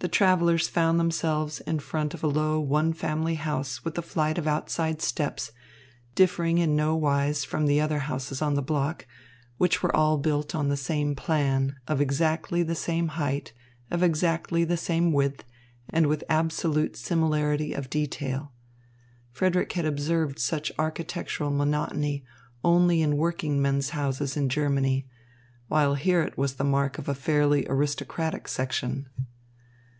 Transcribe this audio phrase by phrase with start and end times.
[0.00, 4.38] The travellers found themselves in front of a low one family house with a flight
[4.38, 5.50] of outside steps,
[6.14, 9.08] differing in no wise from the other houses on the block,
[9.56, 13.52] which were all built on the same plan, of exactly the same height,
[13.90, 15.42] of exactly the same width,
[15.90, 18.52] and with absolute similarity of detail.
[19.32, 22.22] Frederick had observed such architectural monotony
[22.62, 25.08] only in workingmen's houses in Germany,
[25.66, 29.08] while here it was the mark of a fairly aristocratic section.